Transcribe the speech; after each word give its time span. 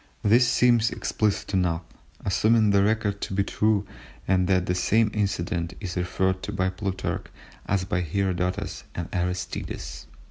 This 0.23 0.47
seems 0.47 0.89
explicit 0.89 1.53
enough, 1.53 1.83
assuming 2.25 2.71
the 2.71 2.81
record 2.83 3.21
to 3.21 3.35
be 3.35 3.43
true 3.43 3.85
and 4.27 4.47
that 4.47 4.65
the 4.65 4.73
same 4.73 5.11
incident 5.13 5.75
is 5.79 5.95
referred 5.95 6.41
to 6.41 6.51
by 6.51 6.69
Plutarch 6.71 7.25
as 7.67 7.85
by 7.85 8.01
Herodotus 8.01 8.83
and 8.95 9.07
Aristides. 9.13 10.07